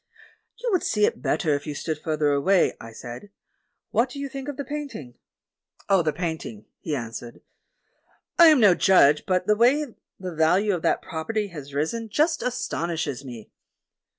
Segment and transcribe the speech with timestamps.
[0.57, 3.29] "You would see it better if you stood further away," I said;
[3.91, 5.19] "what do you think of the paint ing?"
[5.87, 7.41] "Of the painting," he answered,
[8.39, 12.41] "I am no judge, but the way the value of that property has risen just
[12.41, 13.51] astonishes me."